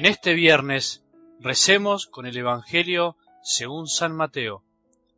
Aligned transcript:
En 0.00 0.06
este 0.06 0.32
viernes 0.32 1.04
recemos 1.40 2.06
con 2.06 2.24
el 2.24 2.34
Evangelio 2.34 3.18
según 3.42 3.86
San 3.86 4.16
Mateo, 4.16 4.64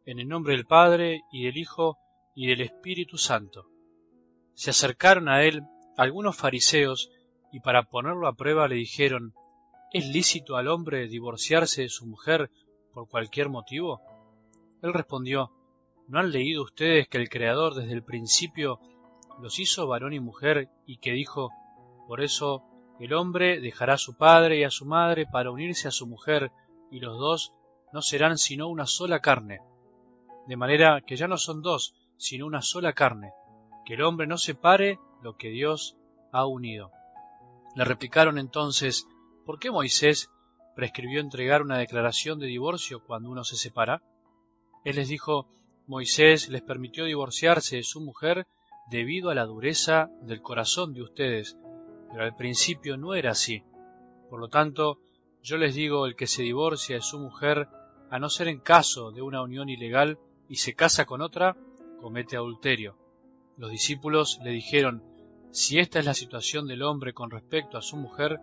en 0.07 0.19
el 0.19 0.27
nombre 0.27 0.57
del 0.57 0.67
Padre 0.67 1.21
y 1.31 1.45
del 1.45 1.57
Hijo 1.57 1.99
y 2.35 2.49
del 2.49 2.63
Espíritu 2.63 3.17
Santo. 3.17 3.69
Se 4.55 4.71
acercaron 4.71 5.29
a 5.29 5.45
él 5.45 5.63
algunos 5.97 6.37
fariseos 6.37 7.13
y 7.53 7.61
para 7.61 7.85
ponerlo 7.85 8.27
a 8.27 8.33
prueba 8.33 8.67
le 8.67 8.75
dijeron, 8.75 9.35
¿Es 9.93 10.05
lícito 10.09 10.57
al 10.57 10.67
hombre 10.67 11.07
divorciarse 11.07 11.83
de 11.83 11.89
su 11.89 12.05
mujer 12.05 12.51
por 12.93 13.09
cualquier 13.09 13.51
motivo? 13.51 14.01
Él 14.83 14.93
respondió, 14.93 15.53
¿No 16.09 16.19
han 16.19 16.33
leído 16.33 16.65
ustedes 16.65 17.07
que 17.07 17.19
el 17.19 17.29
Creador 17.29 17.77
desde 17.77 17.93
el 17.93 18.03
principio 18.03 18.81
los 19.41 19.61
hizo 19.61 19.87
varón 19.87 20.13
y 20.13 20.19
mujer 20.19 20.71
y 20.87 20.97
que 20.97 21.13
dijo, 21.13 21.51
por 22.09 22.21
eso 22.21 22.65
el 22.99 23.13
hombre 23.15 23.61
dejará 23.61 23.95
a 23.95 23.99
su 23.99 24.17
padre 24.17 24.59
y 24.59 24.65
a 24.65 24.71
su 24.71 24.85
madre 24.85 25.27
para 25.27 25.51
unirse 25.51 25.89
a 25.89 25.93
su 25.93 26.07
mujer, 26.07 26.53
y 26.91 27.01
los 27.01 27.19
dos 27.19 27.53
no 27.93 28.03
serán 28.03 28.39
sino 28.39 28.69
una 28.69 28.87
sola 28.87 29.21
carne. 29.21 29.61
De 30.47 30.57
manera 30.57 31.01
que 31.07 31.17
ya 31.17 31.29
no 31.29 31.39
son 31.39 31.63
dos, 31.63 31.95
sino 32.17 32.47
una 32.47 32.63
sola 32.63 32.93
carne. 32.93 33.33
Que 33.85 33.95
el 33.95 34.03
hombre 34.03 34.27
no 34.27 34.39
separe 34.39 34.99
lo 35.23 35.37
que 35.37 35.51
Dios 35.51 35.97
ha 36.33 36.47
unido. 36.47 36.91
Le 37.75 37.85
replicaron 37.85 38.39
entonces, 38.39 39.07
¿por 39.45 39.59
qué 39.59 39.71
Moisés 39.71 40.31
prescribió 40.75 41.21
entregar 41.21 41.63
una 41.63 41.79
declaración 41.79 42.39
de 42.39 42.47
divorcio 42.47 43.03
cuando 43.05 43.31
uno 43.31 43.45
se 43.45 43.57
separa? 43.57 44.03
Él 44.85 44.97
les 44.97 45.09
dijo, 45.09 45.49
Moisés 45.87 46.49
les 46.49 46.63
permitió 46.63 47.05
divorciarse 47.05 47.77
de 47.77 47.83
su 47.83 48.01
mujer 48.01 48.47
debido 48.91 49.31
a 49.31 49.35
la 49.35 49.47
dureza 49.47 50.11
del 50.23 50.43
corazón 50.43 50.93
de 50.93 51.03
ustedes, 51.03 51.57
pero 52.13 52.25
al 52.25 52.37
principio 52.37 52.97
no 52.97 53.15
era 53.15 53.31
así. 53.31 53.65
Por 54.29 54.39
lo 54.39 54.49
tanto, 54.49 54.99
yo 55.43 55.57
les 55.57 55.75
digo, 55.75 56.07
el 56.07 56.15
que 56.15 56.27
se 56.27 56.43
divorcia 56.43 56.97
de 56.97 57.03
su 57.03 57.19
mujer, 57.19 57.69
a 58.11 58.19
no 58.19 58.29
ser 58.29 58.49
en 58.49 58.61
caso 58.61 59.11
de 59.11 59.23
una 59.23 59.43
unión 59.43 59.71
ilegal 59.71 60.19
y 60.49 60.57
se 60.57 60.75
casa 60.75 61.07
con 61.07 61.23
otra, 61.23 61.57
comete 62.01 62.37
adulterio. 62.37 62.97
Los 63.57 63.71
discípulos 63.71 64.39
le 64.45 64.51
dijeron, 64.51 65.03
si 65.51 65.79
esta 65.79 65.99
es 65.99 66.05
la 66.05 66.15
situación 66.15 66.67
del 66.67 66.83
hombre 66.83 67.15
con 67.15 67.31
respecto 67.31 67.79
a 67.79 67.83
su 67.83 67.97
mujer, 67.97 68.41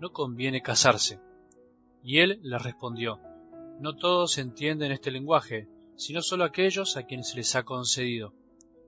no 0.00 0.10
conviene 0.12 0.62
casarse. 0.62 1.20
Y 2.02 2.18
él 2.18 2.38
les 2.42 2.62
respondió, 2.62 3.20
no 3.80 3.96
todos 3.96 4.38
entienden 4.38 4.92
este 4.92 5.10
lenguaje, 5.10 5.68
sino 5.96 6.22
solo 6.22 6.44
aquellos 6.44 6.96
a 6.96 7.02
quienes 7.02 7.30
se 7.30 7.36
les 7.36 7.56
ha 7.56 7.64
concedido. 7.64 8.32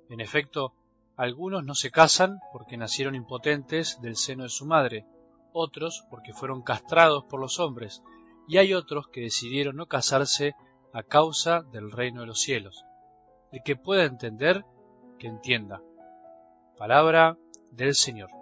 En 0.09 0.21
efecto, 0.21 0.75
algunos 1.21 1.65
no 1.65 1.75
se 1.75 1.91
casan 1.91 2.41
porque 2.51 2.79
nacieron 2.79 3.15
impotentes 3.15 4.01
del 4.01 4.17
seno 4.17 4.45
de 4.45 4.49
su 4.49 4.65
madre, 4.65 5.05
otros 5.53 6.07
porque 6.09 6.33
fueron 6.33 6.63
castrados 6.63 7.25
por 7.25 7.41
los 7.41 7.61
hombres, 7.61 8.03
y 8.49 8.57
hay 8.57 8.73
otros 8.73 9.09
que 9.09 9.21
decidieron 9.21 9.77
no 9.77 9.85
casarse 9.85 10.55
a 10.95 11.03
causa 11.03 11.61
del 11.61 11.91
reino 11.91 12.23
de 12.23 12.27
los 12.27 12.41
cielos. 12.41 12.87
El 13.53 13.63
que 13.63 13.77
pueda 13.77 14.05
entender, 14.05 14.65
que 15.19 15.27
entienda. 15.27 15.83
Palabra 16.79 17.37
del 17.71 17.95
Señor. 17.95 18.40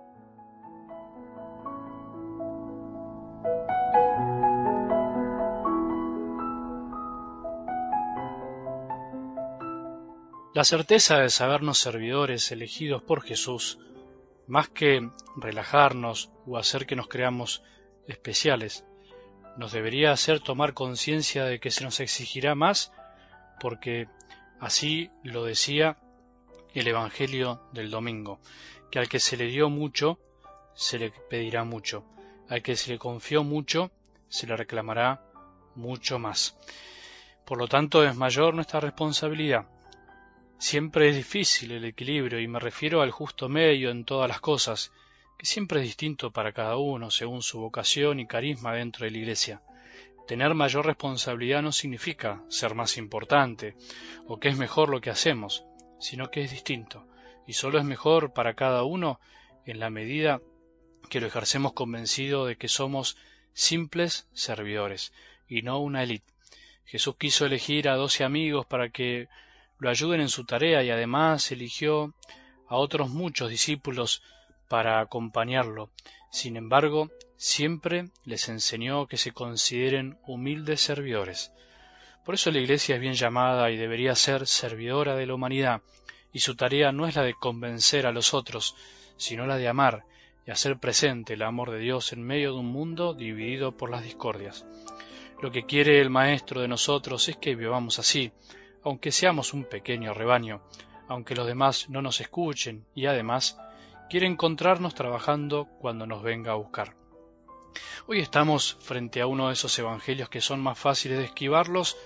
La 10.59 10.65
certeza 10.65 11.19
de 11.19 11.31
sabernos 11.31 11.79
servidores 11.79 12.51
elegidos 12.51 13.01
por 13.01 13.23
Jesús, 13.23 13.79
más 14.49 14.69
que 14.69 15.09
relajarnos 15.37 16.33
o 16.49 16.59
hacer 16.59 16.85
que 16.85 16.97
nos 16.97 17.07
creamos 17.07 17.63
especiales, 18.09 18.85
nos 19.57 19.71
debería 19.71 20.11
hacer 20.11 20.41
tomar 20.41 20.75
conciencia 20.75 21.45
de 21.45 21.61
que 21.61 21.71
se 21.71 21.85
nos 21.85 22.01
exigirá 22.01 22.57
más, 22.57 22.93
porque 23.61 24.09
así 24.59 25.13
lo 25.23 25.45
decía 25.45 25.97
el 26.75 26.89
Evangelio 26.89 27.63
del 27.73 27.93
domingo, 27.93 28.41
que 28.91 28.99
al 28.99 29.09
que 29.09 29.21
se 29.21 29.37
le 29.37 29.45
dio 29.45 29.71
mucho, 29.71 30.19
se 30.75 30.99
le 30.99 31.13
pedirá 31.31 31.63
mucho, 31.63 32.05
al 32.49 32.65
que 32.65 32.75
se 32.75 32.91
le 32.91 32.99
confió 32.99 33.45
mucho, 33.45 33.93
se 34.29 34.49
le 34.49 34.57
reclamará 34.57 35.23
mucho 35.77 36.19
más. 36.19 36.59
Por 37.47 37.59
lo 37.59 37.69
tanto, 37.69 38.05
es 38.05 38.17
mayor 38.17 38.55
nuestra 38.55 38.81
responsabilidad 38.81 39.69
Siempre 40.59 41.09
es 41.09 41.15
difícil 41.15 41.71
el 41.71 41.85
equilibrio 41.85 42.41
y 42.41 42.49
me 42.49 42.59
refiero 42.59 43.01
al 43.01 43.13
justo 43.13 43.49
medio 43.49 43.91
en 43.91 44.05
todas 44.05 44.29
las 44.29 44.41
cosas, 44.41 44.93
que 45.39 45.47
siempre 45.47 45.79
es 45.79 45.87
distinto 45.87 46.33
para 46.33 46.53
cada 46.53 46.77
uno 46.77 47.13
según 47.13 47.43
su 47.43 47.61
vocación 47.61 48.19
y 48.19 48.27
carisma 48.27 48.75
dentro 48.75 49.05
de 49.05 49.13
la 49.13 49.19
Iglesia. 49.19 49.63
Tener 50.27 50.55
mayor 50.55 50.85
responsabilidad 50.85 51.63
no 51.63 51.71
significa 51.71 52.43
ser 52.49 52.75
más 52.75 52.99
importante 52.99 53.77
o 54.27 54.41
que 54.41 54.49
es 54.49 54.59
mejor 54.59 54.89
lo 54.89 55.01
que 55.01 55.11
hacemos, 55.11 55.65
sino 56.01 56.29
que 56.29 56.43
es 56.43 56.51
distinto, 56.51 57.07
y 57.47 57.53
solo 57.53 57.79
es 57.79 57.85
mejor 57.85 58.33
para 58.33 58.55
cada 58.55 58.83
uno 58.83 59.21
en 59.65 59.79
la 59.79 59.91
medida 59.91 60.41
que 61.09 61.21
lo 61.21 61.29
ejercemos 61.29 61.73
convencido 61.73 62.47
de 62.47 62.57
que 62.57 62.69
somos 62.69 63.17
simples 63.53 64.27
servidores 64.33 65.13
y 65.47 65.63
no 65.63 65.79
una 65.79 66.03
élite. 66.03 66.33
Jesús 66.85 67.15
quiso 67.17 67.47
elegir 67.47 67.89
a 67.89 67.95
doce 67.95 68.25
amigos 68.25 68.67
para 68.67 68.89
que 68.89 69.29
lo 69.79 69.91
ayuden 69.91 70.21
en 70.21 70.29
su 70.29 70.45
tarea 70.45 70.83
y 70.83 70.91
además 70.91 71.51
eligió 71.53 72.15
a 72.67 72.77
otros 72.77 73.11
muchos 73.11 73.51
discípulos 73.51 74.23
para 74.69 75.01
acompañarlo. 75.01 75.91
Sin 76.31 76.57
embargo, 76.57 77.11
siempre 77.37 78.11
les 78.25 78.49
enseñó 78.49 79.07
que 79.07 79.17
se 79.17 79.33
consideren 79.33 80.19
humildes 80.27 80.81
servidores. 80.81 81.53
Por 82.25 82.35
eso 82.35 82.51
la 82.51 82.59
Iglesia 82.59 82.97
es 82.97 83.01
bien 83.01 83.15
llamada 83.15 83.71
y 83.71 83.77
debería 83.77 84.15
ser 84.15 84.47
servidora 84.47 85.17
de 85.17 85.27
la 85.27 85.35
humanidad, 85.35 85.81
y 86.33 86.41
su 86.41 86.57
tarea 86.57 86.93
no 86.93 87.07
es 87.07 87.17
la 87.17 87.23
de 87.23 87.33
convencer 87.33 88.07
a 88.07 88.13
los 88.13 88.35
otros, 88.35 88.77
sino 89.17 89.47
la 89.47 89.57
de 89.57 89.69
amar 89.69 90.05
y 90.47 90.51
hacer 90.51 90.79
presente 90.79 91.35
el 91.35 91.43
amor 91.43 91.71
de 91.71 91.79
Dios 91.79 92.13
en 92.13 92.23
medio 92.23 92.53
de 92.53 92.59
un 92.59 92.67
mundo 92.67 93.15
dividido 93.15 93.77
por 93.77 93.91
las 93.91 94.03
discordias. 94.03 94.67
Lo 95.41 95.51
que 95.51 95.65
quiere 95.65 96.01
el 96.01 96.11
Maestro 96.11 96.61
de 96.61 96.69
nosotros 96.69 97.29
es 97.29 97.37
que 97.37 97.55
vivamos 97.55 97.99
así, 97.99 98.33
aunque 98.83 99.13
seamos 99.13 99.55
un 99.55 99.65
pequeño 99.65 100.15
rebaño, 100.15 100.63
aunque 101.09 101.35
los 101.35 101.47
demás 101.47 101.89
no 101.89 102.03
nos 102.03 102.21
escuchen 102.21 102.87
y 102.95 103.07
además 103.07 103.59
quiere 104.09 104.27
encontrarnos 104.27 104.95
trabajando 104.95 105.67
cuando 105.81 106.07
nos 106.07 106.23
venga 106.23 106.53
a 106.53 106.57
buscar. 106.57 106.95
Hoy 108.07 108.21
estamos 108.21 108.79
frente 108.81 109.21
a 109.21 109.27
uno 109.27 109.49
de 109.49 109.53
esos 109.53 109.79
evangelios 109.79 110.29
que 110.29 110.41
son 110.41 110.61
más 110.61 110.79
fáciles 110.79 111.19
de 111.19 111.25
esquivarlos 111.25 111.97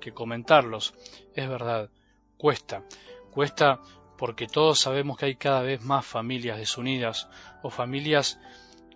que 0.00 0.12
comentarlos. 0.12 0.94
Es 1.34 1.48
verdad, 1.48 1.90
cuesta, 2.36 2.84
cuesta 3.30 3.80
porque 4.16 4.46
todos 4.46 4.80
sabemos 4.80 5.16
que 5.16 5.26
hay 5.26 5.36
cada 5.36 5.62
vez 5.62 5.82
más 5.82 6.06
familias 6.06 6.58
desunidas 6.58 7.28
o 7.62 7.70
familias 7.70 8.38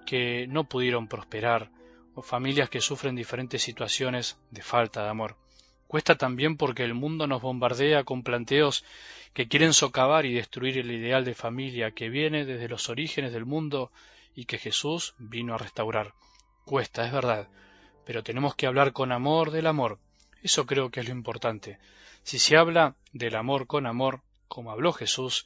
que 0.06 0.46
no 0.48 0.64
pudieron 0.64 1.08
prosperar 1.08 1.70
o 2.14 2.22
familias 2.22 2.68
que 2.68 2.80
sufren 2.80 3.16
diferentes 3.16 3.62
situaciones 3.62 4.38
de 4.50 4.62
falta 4.62 5.02
de 5.02 5.10
amor. 5.10 5.36
Cuesta 5.92 6.14
también 6.14 6.56
porque 6.56 6.84
el 6.84 6.94
mundo 6.94 7.26
nos 7.26 7.42
bombardea 7.42 8.02
con 8.04 8.22
planteos 8.22 8.82
que 9.34 9.46
quieren 9.46 9.74
socavar 9.74 10.24
y 10.24 10.32
destruir 10.32 10.78
el 10.78 10.90
ideal 10.90 11.22
de 11.22 11.34
familia 11.34 11.90
que 11.90 12.08
viene 12.08 12.46
desde 12.46 12.66
los 12.66 12.88
orígenes 12.88 13.30
del 13.34 13.44
mundo 13.44 13.92
y 14.34 14.46
que 14.46 14.56
Jesús 14.56 15.14
vino 15.18 15.54
a 15.54 15.58
restaurar. 15.58 16.14
Cuesta, 16.64 17.04
es 17.04 17.12
verdad, 17.12 17.46
pero 18.06 18.22
tenemos 18.22 18.54
que 18.54 18.66
hablar 18.66 18.94
con 18.94 19.12
amor 19.12 19.50
del 19.50 19.66
amor. 19.66 19.98
Eso 20.42 20.64
creo 20.64 20.90
que 20.90 21.00
es 21.00 21.08
lo 21.08 21.12
importante. 21.12 21.78
Si 22.22 22.38
se 22.38 22.56
habla 22.56 22.96
del 23.12 23.36
amor 23.36 23.66
con 23.66 23.86
amor, 23.86 24.22
como 24.48 24.70
habló 24.70 24.94
Jesús, 24.94 25.44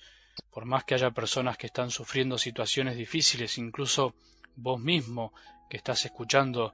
por 0.52 0.64
más 0.64 0.84
que 0.84 0.94
haya 0.94 1.10
personas 1.10 1.58
que 1.58 1.66
están 1.66 1.90
sufriendo 1.90 2.38
situaciones 2.38 2.96
difíciles, 2.96 3.58
incluso 3.58 4.14
vos 4.54 4.78
mismo 4.78 5.32
que 5.68 5.76
estás 5.76 6.04
escuchando, 6.04 6.72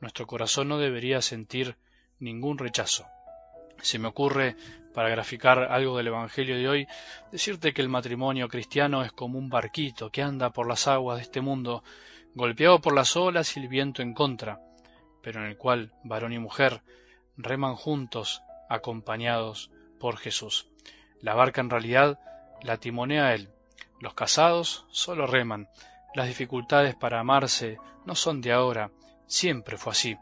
nuestro 0.00 0.26
corazón 0.26 0.68
no 0.68 0.78
debería 0.78 1.20
sentir 1.20 1.76
ningún 2.20 2.58
rechazo. 2.58 3.06
Se 3.82 3.98
me 3.98 4.08
ocurre, 4.08 4.56
para 4.94 5.08
graficar 5.08 5.58
algo 5.70 5.96
del 5.96 6.08
Evangelio 6.08 6.56
de 6.56 6.68
hoy, 6.68 6.86
decirte 7.32 7.72
que 7.72 7.82
el 7.82 7.88
matrimonio 7.88 8.48
cristiano 8.48 9.02
es 9.02 9.12
como 9.12 9.38
un 9.38 9.48
barquito 9.48 10.10
que 10.10 10.22
anda 10.22 10.50
por 10.50 10.68
las 10.68 10.86
aguas 10.86 11.18
de 11.18 11.22
este 11.22 11.40
mundo, 11.40 11.82
golpeado 12.34 12.80
por 12.80 12.94
las 12.94 13.16
olas 13.16 13.56
y 13.56 13.60
el 13.60 13.68
viento 13.68 14.02
en 14.02 14.14
contra, 14.14 14.60
pero 15.22 15.40
en 15.40 15.46
el 15.46 15.56
cual 15.56 15.92
varón 16.04 16.32
y 16.32 16.38
mujer 16.38 16.82
reman 17.36 17.76
juntos, 17.76 18.42
acompañados 18.68 19.70
por 19.98 20.16
Jesús. 20.16 20.68
La 21.20 21.34
barca 21.34 21.60
en 21.60 21.70
realidad 21.70 22.18
la 22.62 22.76
timonea 22.76 23.34
Él. 23.34 23.50
Los 24.00 24.14
casados 24.14 24.86
solo 24.90 25.26
reman. 25.26 25.68
Las 26.14 26.28
dificultades 26.28 26.94
para 26.94 27.20
amarse 27.20 27.78
no 28.04 28.14
son 28.14 28.40
de 28.40 28.52
ahora, 28.52 28.90
siempre 29.26 29.76
fue 29.76 29.92
así. 29.92 30.16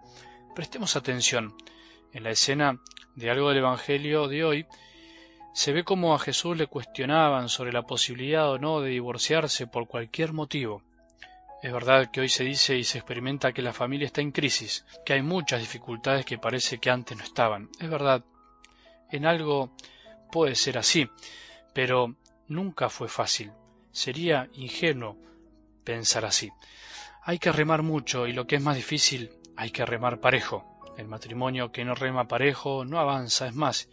Prestemos 0.59 0.97
atención. 0.97 1.55
En 2.13 2.25
la 2.25 2.31
escena 2.31 2.81
de 3.15 3.31
algo 3.31 3.51
del 3.51 3.59
Evangelio 3.59 4.27
de 4.27 4.43
hoy, 4.43 4.67
se 5.55 5.73
ve 5.73 5.85
como 5.85 6.13
a 6.13 6.19
Jesús 6.19 6.57
le 6.57 6.67
cuestionaban 6.67 7.49
sobre 7.49 7.73
la 7.73 7.83
posibilidad 7.83 8.51
o 8.51 8.59
no 8.59 8.81
de 8.81 8.91
divorciarse 8.91 9.69
por 9.69 9.87
cualquier 9.87 10.33
motivo. 10.33 10.83
Es 11.63 11.73
verdad 11.73 12.11
que 12.11 12.23
hoy 12.23 12.29
se 12.29 12.43
dice 12.43 12.77
y 12.77 12.83
se 12.83 12.99
experimenta 12.99 13.53
que 13.53 13.63
la 13.63 13.73
familia 13.73 14.07
está 14.07 14.21
en 14.21 14.33
crisis, 14.33 14.85
que 15.07 15.13
hay 15.13 15.23
muchas 15.23 15.61
dificultades 15.61 16.27
que 16.27 16.39
parece 16.39 16.79
que 16.79 16.91
antes 16.91 17.17
no 17.17 17.23
estaban. 17.23 17.71
Es 17.79 17.89
verdad, 17.89 18.25
en 19.13 19.27
algo 19.27 19.71
puede 20.33 20.57
ser 20.57 20.77
así, 20.77 21.09
pero 21.73 22.17
nunca 22.49 22.89
fue 22.89 23.07
fácil. 23.07 23.53
Sería 23.93 24.49
ingenuo 24.55 25.17
pensar 25.85 26.25
así. 26.25 26.51
Hay 27.23 27.39
que 27.39 27.53
remar 27.53 27.85
mucho 27.85 28.27
y 28.27 28.33
lo 28.33 28.49
que 28.49 28.57
es 28.57 28.63
más 28.63 28.75
difícil, 28.75 29.31
hay 29.59 29.71
que 29.71 29.85
remar 29.85 30.21
parejo. 30.21 30.65
El 30.97 31.09
matrimonio 31.09 31.73
que 31.73 31.85
no 31.85 31.97
rema 31.97 32.29
parejo 32.29 32.85
no 32.85 33.01
avanza, 33.01 33.49
es 33.49 33.57
más, 33.57 33.89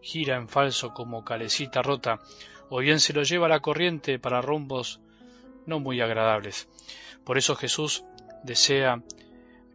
gira 0.00 0.36
en 0.36 0.48
falso 0.48 0.94
como 0.94 1.26
calecita 1.26 1.82
rota, 1.82 2.20
o 2.70 2.78
bien 2.78 3.00
se 3.00 3.12
lo 3.12 3.22
lleva 3.22 3.44
a 3.44 3.50
la 3.50 3.60
corriente 3.60 4.18
para 4.18 4.40
rumbos 4.40 4.98
no 5.66 5.78
muy 5.78 6.00
agradables. 6.00 6.70
Por 7.22 7.36
eso 7.36 7.54
Jesús 7.54 8.02
desea 8.44 9.02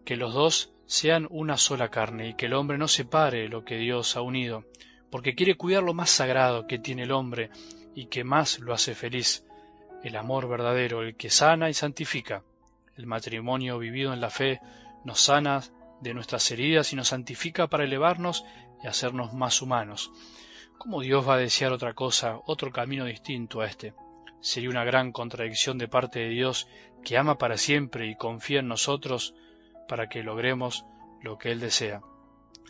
que 0.04 0.16
los 0.16 0.34
dos 0.34 0.74
sean 0.88 1.28
una 1.30 1.58
sola 1.58 1.90
carne 1.90 2.30
y 2.30 2.34
que 2.34 2.48
el 2.48 2.56
hombre 2.56 2.80
no 2.80 2.88
separe 2.88 3.48
lo 3.48 3.64
que 3.64 3.78
Dios 3.78 4.18
ha 4.18 4.22
unido, 4.22 4.66
porque 5.12 5.36
quiere 5.36 5.58
cuidar 5.58 5.84
lo 5.84 5.94
más 5.94 6.10
sagrado 6.10 6.66
que 6.66 6.80
tiene 6.80 7.04
el 7.04 7.12
hombre 7.12 7.52
y 7.94 8.08
que 8.08 8.24
más 8.24 8.58
lo 8.58 8.74
hace 8.74 8.96
feliz, 8.96 9.46
el 10.04 10.16
amor 10.16 10.48
verdadero, 10.50 11.04
el 11.04 11.16
que 11.16 11.30
sana 11.30 11.70
y 11.70 11.76
santifica. 11.76 12.42
El 12.98 13.06
matrimonio 13.06 13.78
vivido 13.78 14.12
en 14.12 14.22
la 14.22 14.32
fe 14.32 14.60
nos 15.06 15.22
sana 15.22 15.62
de 16.02 16.14
nuestras 16.14 16.52
heridas 16.52 16.92
y 16.92 16.96
nos 16.96 17.10
santifica 17.10 17.68
para 17.68 17.86
elevarnos 17.86 18.44
y 18.84 18.88
hacernos 18.88 19.34
más 19.34 19.62
humanos. 19.62 20.12
¿Cómo 20.78 21.02
Dios 21.02 21.28
va 21.28 21.36
a 21.36 21.38
desear 21.38 21.72
otra 21.72 21.94
cosa, 21.94 22.40
otro 22.46 22.72
camino 22.72 23.06
distinto 23.06 23.62
a 23.62 23.68
este? 23.68 23.94
Sería 24.42 24.70
una 24.70 24.84
gran 24.84 25.12
contradicción 25.12 25.78
de 25.78 25.88
parte 25.88 26.20
de 26.20 26.30
Dios 26.30 26.68
que 27.04 27.18
ama 27.18 27.38
para 27.38 27.58
siempre 27.58 28.08
y 28.08 28.16
confía 28.16 28.60
en 28.60 28.68
nosotros 28.68 29.34
para 29.88 30.10
que 30.10 30.24
logremos 30.24 30.86
lo 31.22 31.38
que 31.38 31.52
Él 31.52 31.60
desea. 31.60 32.02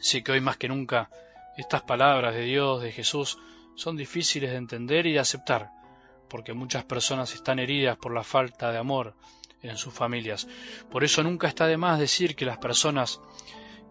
Sí 0.02 0.22
que 0.22 0.34
hoy 0.34 0.42
más 0.42 0.58
que 0.58 0.68
nunca 0.68 1.10
estas 1.58 1.82
palabras 1.82 2.36
de 2.36 2.44
Dios, 2.44 2.82
de 2.82 2.92
Jesús, 2.92 3.38
son 3.76 3.96
difíciles 3.96 4.52
de 4.52 4.58
entender 4.58 5.06
y 5.08 5.14
de 5.14 5.20
aceptar, 5.20 5.72
porque 6.30 6.54
muchas 6.54 6.84
personas 6.84 7.34
están 7.34 7.60
heridas 7.60 7.98
por 7.98 8.14
la 8.14 8.24
falta 8.24 8.72
de 8.72 8.78
amor 8.78 9.16
en 9.70 9.78
sus 9.78 9.94
familias. 9.94 10.48
Por 10.90 11.04
eso 11.04 11.24
nunca 11.24 11.48
está 11.48 11.68
de 11.68 11.78
más 11.78 12.00
decir 12.00 12.36
que 12.36 12.46
las 12.46 12.58
personas 12.58 13.22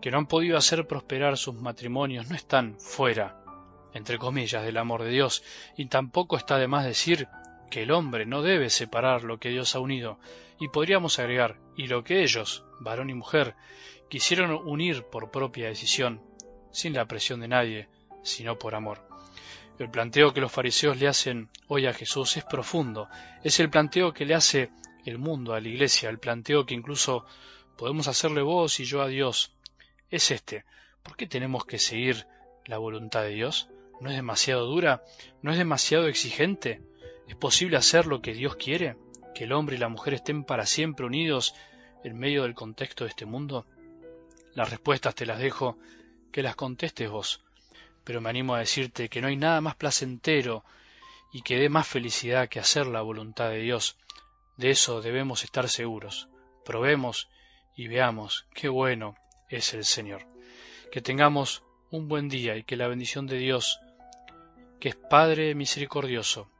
que 0.00 0.10
no 0.10 0.18
han 0.18 0.26
podido 0.26 0.56
hacer 0.56 0.86
prosperar 0.86 1.38
sus 1.38 1.54
matrimonios 1.54 2.28
no 2.28 2.36
están 2.36 2.78
fuera, 2.78 3.42
entre 3.94 4.18
comillas, 4.18 4.64
del 4.64 4.76
amor 4.76 5.02
de 5.02 5.10
Dios, 5.10 5.42
y 5.76 5.86
tampoco 5.86 6.36
está 6.36 6.58
de 6.58 6.68
más 6.68 6.84
decir 6.84 7.28
que 7.70 7.82
el 7.82 7.90
hombre 7.90 8.26
no 8.26 8.42
debe 8.42 8.68
separar 8.70 9.24
lo 9.24 9.38
que 9.38 9.48
Dios 9.48 9.74
ha 9.74 9.80
unido, 9.80 10.18
y 10.60 10.68
podríamos 10.68 11.18
agregar, 11.18 11.58
y 11.76 11.86
lo 11.86 12.04
que 12.04 12.22
ellos, 12.22 12.64
varón 12.80 13.10
y 13.10 13.14
mujer, 13.14 13.54
quisieron 14.08 14.52
unir 14.52 15.04
por 15.04 15.30
propia 15.30 15.68
decisión, 15.68 16.20
sin 16.70 16.92
la 16.92 17.06
presión 17.06 17.40
de 17.40 17.48
nadie, 17.48 17.88
sino 18.22 18.58
por 18.58 18.74
amor. 18.74 19.08
El 19.78 19.90
planteo 19.90 20.32
que 20.32 20.40
los 20.40 20.52
fariseos 20.52 21.00
le 21.00 21.08
hacen 21.08 21.48
hoy 21.66 21.86
a 21.86 21.92
Jesús 21.92 22.36
es 22.36 22.44
profundo, 22.44 23.08
es 23.42 23.58
el 23.58 23.70
planteo 23.70 24.12
que 24.12 24.24
le 24.24 24.34
hace 24.34 24.70
el 25.04 25.18
mundo 25.18 25.54
a 25.54 25.60
la 25.60 25.68
iglesia, 25.68 26.10
el 26.10 26.18
planteo 26.18 26.66
que 26.66 26.74
incluso 26.74 27.24
podemos 27.76 28.08
hacerle 28.08 28.42
vos 28.42 28.80
y 28.80 28.84
yo 28.84 29.02
a 29.02 29.08
Dios. 29.08 29.52
Es 30.10 30.30
este, 30.30 30.64
¿por 31.02 31.16
qué 31.16 31.26
tenemos 31.26 31.64
que 31.64 31.78
seguir 31.78 32.26
la 32.66 32.78
voluntad 32.78 33.22
de 33.22 33.30
Dios? 33.30 33.68
¿No 34.00 34.10
es 34.10 34.16
demasiado 34.16 34.66
dura? 34.66 35.02
¿No 35.42 35.52
es 35.52 35.58
demasiado 35.58 36.06
exigente? 36.08 36.82
¿Es 37.28 37.36
posible 37.36 37.76
hacer 37.76 38.06
lo 38.06 38.20
que 38.20 38.34
Dios 38.34 38.56
quiere? 38.56 38.96
¿Que 39.34 39.44
el 39.44 39.52
hombre 39.52 39.76
y 39.76 39.78
la 39.78 39.88
mujer 39.88 40.14
estén 40.14 40.44
para 40.44 40.66
siempre 40.66 41.06
unidos 41.06 41.54
en 42.02 42.18
medio 42.18 42.42
del 42.42 42.54
contexto 42.54 43.04
de 43.04 43.10
este 43.10 43.26
mundo? 43.26 43.66
Las 44.54 44.70
respuestas 44.70 45.14
te 45.14 45.26
las 45.26 45.38
dejo, 45.38 45.78
que 46.30 46.42
las 46.42 46.56
contestes 46.56 47.10
vos, 47.10 47.42
pero 48.04 48.20
me 48.20 48.30
animo 48.30 48.54
a 48.54 48.60
decirte 48.60 49.08
que 49.08 49.20
no 49.20 49.28
hay 49.28 49.36
nada 49.36 49.60
más 49.60 49.76
placentero 49.76 50.64
y 51.32 51.42
que 51.42 51.56
dé 51.56 51.68
más 51.68 51.88
felicidad 51.88 52.48
que 52.48 52.60
hacer 52.60 52.86
la 52.86 53.02
voluntad 53.02 53.50
de 53.50 53.58
Dios. 53.58 53.96
De 54.56 54.70
eso 54.70 55.00
debemos 55.00 55.44
estar 55.44 55.68
seguros. 55.68 56.28
Probemos 56.64 57.28
y 57.74 57.88
veamos 57.88 58.46
qué 58.54 58.68
bueno 58.68 59.16
es 59.48 59.74
el 59.74 59.84
Señor. 59.84 60.26
Que 60.92 61.00
tengamos 61.00 61.62
un 61.90 62.08
buen 62.08 62.28
día 62.28 62.56
y 62.56 62.64
que 62.64 62.76
la 62.76 62.88
bendición 62.88 63.26
de 63.26 63.38
Dios, 63.38 63.80
que 64.80 64.90
es 64.90 64.96
Padre 64.96 65.54
misericordioso, 65.54 66.50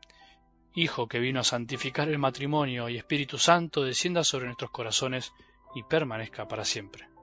Hijo 0.76 1.06
que 1.06 1.20
vino 1.20 1.38
a 1.38 1.44
santificar 1.44 2.08
el 2.08 2.18
matrimonio 2.18 2.88
y 2.88 2.96
Espíritu 2.96 3.38
Santo 3.38 3.84
descienda 3.84 4.24
sobre 4.24 4.46
nuestros 4.46 4.72
corazones 4.72 5.32
y 5.72 5.84
permanezca 5.84 6.48
para 6.48 6.64
siempre. 6.64 7.13